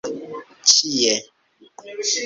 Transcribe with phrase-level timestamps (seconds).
[0.71, 1.13] ĉie